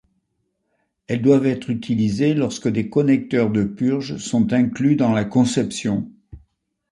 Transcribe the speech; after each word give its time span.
Elles 1.05 1.21
doivent 1.21 1.45
être 1.45 1.69
utilisées 1.69 2.33
lorsque 2.33 2.67
des 2.67 2.89
connecteurs 2.89 3.51
de 3.51 3.65
purge 3.65 4.17
sont 4.17 4.51
inclus 4.51 4.95
dans 4.95 5.11
la 5.13 5.25
conception. 5.25 6.09